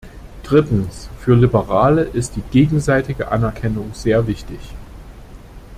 Drittens, 0.41 1.11
für 1.19 1.35
Liberale 1.35 2.01
ist 2.03 2.35
die 2.35 2.41
gegenseitige 2.49 3.27
Anerkennung 3.31 3.93
sehr 3.93 4.25
wichtig. 4.25 4.59